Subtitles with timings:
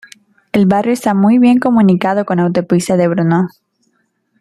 [0.51, 3.49] El barrio está muy bien comunicado con la autopista de Brno.